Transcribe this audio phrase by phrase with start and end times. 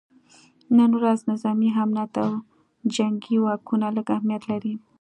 [0.77, 2.31] نن ورځ نظامي امنیت او
[2.95, 4.73] جنګي واکونه لږ اهمیت لري